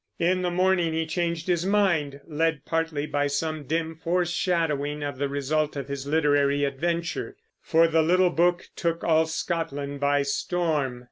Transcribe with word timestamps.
In 0.17 0.41
the 0.41 0.49
morning 0.49 0.93
he 0.93 1.05
changed 1.05 1.45
his 1.45 1.63
mind, 1.63 2.21
led 2.25 2.65
partly 2.65 3.05
by 3.05 3.27
some 3.27 3.65
dim 3.65 3.93
foreshadowing 3.93 5.03
of 5.03 5.19
the 5.19 5.29
result 5.29 5.75
of 5.75 5.89
his 5.89 6.07
literary 6.07 6.63
adventure; 6.63 7.37
for 7.61 7.87
the 7.87 8.01
little 8.01 8.31
book 8.31 8.67
took 8.75 9.03
all 9.03 9.27
Scotland 9.27 9.99
by 9.99 10.23
storm. 10.23 10.99